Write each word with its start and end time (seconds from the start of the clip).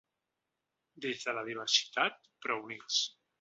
Des 1.05 1.21
de 1.27 1.35
la 1.39 1.43
diversitat 1.49 2.17
però 2.47 2.59
units. 2.65 2.99